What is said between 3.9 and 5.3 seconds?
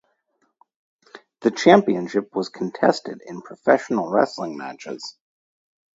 wrestling matches.